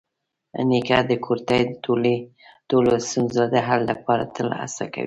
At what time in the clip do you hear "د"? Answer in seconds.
1.09-1.11, 1.67-1.73, 3.53-3.55